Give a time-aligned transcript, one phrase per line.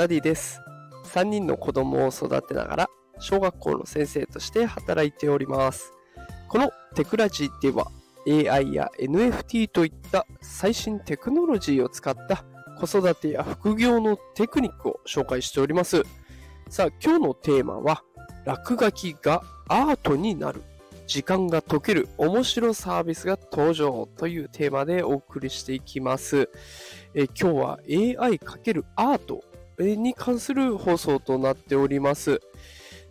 [0.00, 0.62] ダディです。
[1.12, 5.92] 3人の子供を育てながら、小学校の先生として働いております。
[6.48, 7.86] このテクラジでは、
[8.26, 12.46] AI や NFT といった最新テクノロジーを使った
[12.80, 16.02] 子育てや副業のテクニックを紹介しております。
[16.70, 18.02] さあ、今日のテーマは、
[18.46, 20.62] 落書きがアートになる。
[21.06, 26.48] 時間が溶ける面白サービスが登場というテーマでお送りしていきます。
[27.14, 29.44] え今日は AI× アート
[29.82, 32.40] に関する放送となっております。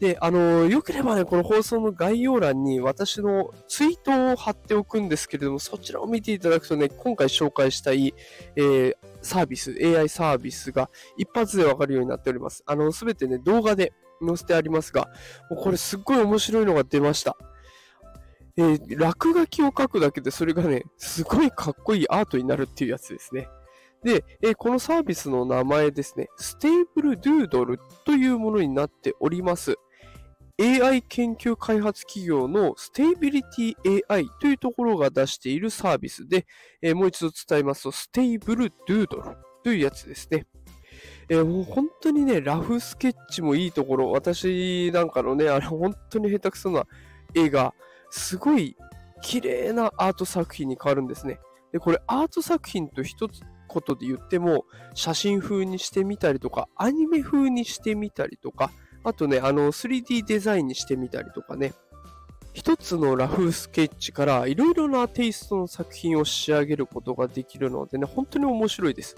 [0.00, 8.14] で、あの、よければね、この放送の概要欄に私のツイートを貼っておくんですけれども、そちらを見ていただくとね、今回紹介したい、
[8.56, 12.62] えーサービス、AI サービスが一発でわかるようになっております。
[12.64, 13.92] あの、すべてね、動画で
[14.24, 15.08] 載せてありますが、
[15.50, 17.36] もうこれすっごい面白いのが出ました。
[18.56, 23.48] えー落書きを書くだけでそれがね、すごいかっこいいアートになるっていうやつですね。
[24.06, 29.74] で、えこのサービスの名前ですね、 Stable Doodle というものになっております。
[30.60, 36.46] AI 研究開発企業のステービリティ AI というところが出しているサービスで、
[36.80, 40.46] えもう一度伝えますと、 Stable Doodle というやつですね。
[41.28, 46.86] えーもう本当にね、ラフスケッチもいいところ、私なんかのね、あれ本当に下手くそな
[47.34, 47.74] 絵が、
[48.10, 48.76] すごい
[49.20, 51.40] 綺麗なアート作品に変わるんですね。
[51.72, 54.64] で、これアート作品と一つことで言っても、
[54.94, 58.70] 写真風にしてみたりとか、アニメ風にしてみたりとか、
[59.04, 61.74] あとね、あの、3D デザインにしてみたりとかね、
[62.52, 69.16] 一つのラフスケッチからいろいろなテイストの作品を仕上げることができるのでね、本当に面白いです。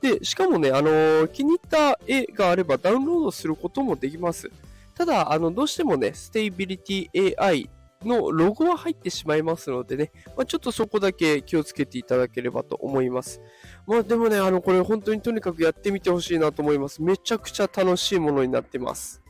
[0.00, 4.50] で、しかもね、あの気に入った絵があればダウンロードすることもできます。
[4.94, 7.68] ただ、あの、どうしてもね、ステイビリティ AI
[8.04, 13.40] のロゴは入ってしまいますのでね、まあ、ちょっとそこだけ気をつけていただければと思います。
[13.86, 17.02] まあでもね、あの、これ本当にとにかくやってみてほしいなと思います。
[17.02, 19.22] めちゃくちゃ楽しいものになってます。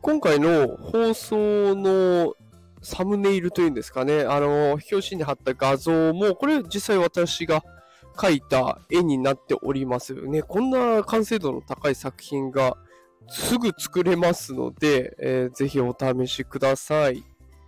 [0.00, 2.34] 今回の放送の
[2.82, 7.62] サムネイルというんですかね、あの、表紙に貼った画像も、これ実際私が
[8.16, 10.14] 描いた絵になっております。
[10.14, 12.76] ね、こんな完成度の高い作品が
[13.28, 17.24] すぐ作れますので、えーぜひお試しください。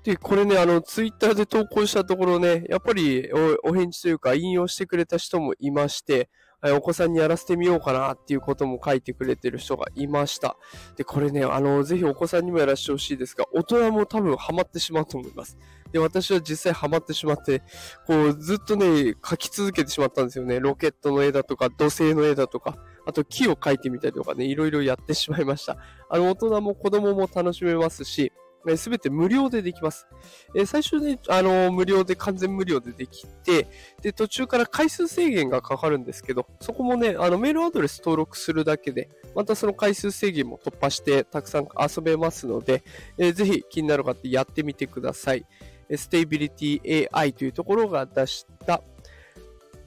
[0.06, 3.28] で、これね、あの、ツイッターで投稿したところね、やっぱり
[3.64, 6.30] お返事というか引用してくれた人もいまして、
[6.62, 10.56] お子さんにやらせてみようかなっていうことも書いてくれてる人がいました。
[10.94, 15.58] で、これね、あの、ぜひお子さんにもやらせてほしいですが、大人も多分ハマってしまうと思います。
[15.90, 17.64] で、私は実際ハマってしまって、
[18.06, 18.86] こう、ずっとね、
[19.20, 20.60] 描き続けてしまったんですよね。
[20.60, 25.76] ロケットの絵だとか、土星の絵だとか、あと木を描いてみたりとかね、いろいろやってしまいました。
[26.08, 28.32] あの、大人も子供も楽しめますし、
[28.76, 30.06] すべて無料でできます。
[30.54, 33.68] え最初ね、あの無料で、完全無料でできて、
[34.02, 42.82] で、途中から回数制限がかかるんですけど、そこもね、あのメールアドレス登録するだけで、またその回数制限も突破して、たくさん遊べますので、
[43.18, 45.46] えーぜひ気になる方やってみてください。
[45.94, 48.82] ステイビリティ AI というところが出した、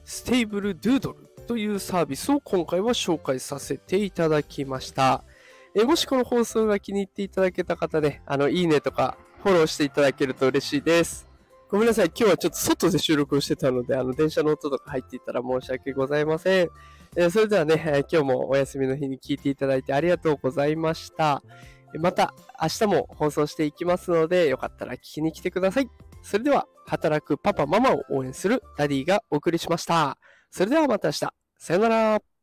[0.04, 5.24] ステイブルドゥードルというサービスを今回は紹介させていただきました。
[5.74, 11.28] えもしこの放送が気に入っていただけた方で、あの、いいねとか、フォローしていただけると嬉しいです。
[11.70, 12.06] ごめんなさい。
[12.06, 16.70] 今日はちょっと外で収録をしてたので、あの、電車の音とか入っていたら申し訳ございません。
[17.16, 21.42] えそれではね、え今日もお休みの日に聞いていただいてありがとうございました。
[21.98, 25.88] また明日も放送していきますので、よかったら聞きに来てください。
[26.22, 30.18] それでは、働くパパママを応援するダディがお送りしました。
[30.50, 31.28] それではまた明日。
[31.56, 32.39] さよなら。